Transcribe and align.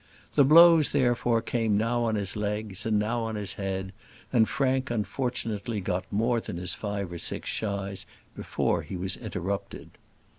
The 0.33 0.43
blows, 0.43 0.93
therefore, 0.93 1.43
came 1.43 1.77
now 1.77 2.01
on 2.05 2.15
his 2.15 2.35
legs 2.35 2.87
and 2.87 2.97
now 2.97 3.21
on 3.21 3.35
his 3.35 3.53
head; 3.53 3.93
and 4.33 4.49
Frank 4.49 4.89
unfortunately 4.89 5.79
got 5.79 6.11
more 6.11 6.41
than 6.41 6.57
his 6.57 6.73
five 6.73 7.11
or 7.11 7.19
six 7.19 7.51
shies 7.51 8.07
before 8.35 8.81
he 8.81 8.97
was 8.97 9.15
interrupted. 9.15 9.91